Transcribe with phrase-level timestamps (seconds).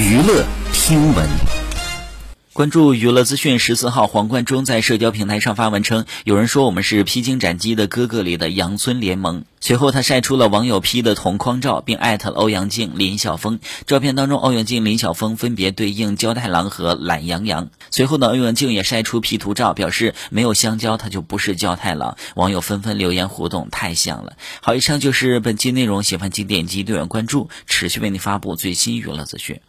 [0.00, 1.28] 娱乐听闻。
[2.54, 9.44] 关注娱乐资讯，十四号，黄贯中在社交平台上发文称，有人说我们是披荆斩棘的哥哥里的杨村联盟。
[9.60, 13.60] 随后，他晒出了网友 P 的同框照，并艾特欧阳靖、林晓峰。
[13.86, 17.68] 照片当中，欧阳靖、林晓峰分别对应焦太郎和懒羊羊。
[17.90, 22.16] 随后呢，欧阳靖也晒出 P 图照，表示没有香蕉他就不是焦太郎。
[22.34, 24.32] 网友纷纷留言互动，太像了。
[24.62, 29.60] 好，以上就是本期内容，喜欢请点击订阅关注，持续为您发布最新娱乐资讯。